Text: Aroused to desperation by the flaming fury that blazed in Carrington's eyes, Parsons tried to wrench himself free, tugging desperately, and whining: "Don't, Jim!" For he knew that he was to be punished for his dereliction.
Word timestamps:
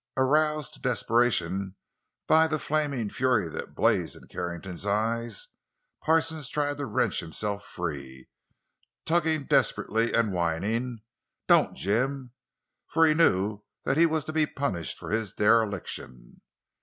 Aroused 0.17 0.73
to 0.73 0.79
desperation 0.81 1.75
by 2.25 2.47
the 2.47 2.57
flaming 2.57 3.07
fury 3.07 3.47
that 3.47 3.75
blazed 3.75 4.15
in 4.15 4.25
Carrington's 4.29 4.83
eyes, 4.87 5.49
Parsons 6.01 6.49
tried 6.49 6.79
to 6.79 6.87
wrench 6.87 7.19
himself 7.19 7.63
free, 7.63 8.27
tugging 9.05 9.45
desperately, 9.45 10.11
and 10.11 10.33
whining: 10.33 11.01
"Don't, 11.47 11.75
Jim!" 11.77 12.31
For 12.87 13.05
he 13.05 13.13
knew 13.13 13.61
that 13.83 13.97
he 13.97 14.07
was 14.07 14.23
to 14.23 14.33
be 14.33 14.47
punished 14.47 14.97
for 14.97 15.11
his 15.11 15.33
dereliction. 15.33 16.41